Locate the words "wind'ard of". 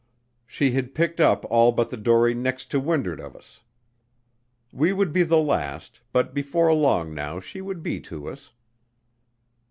2.79-3.35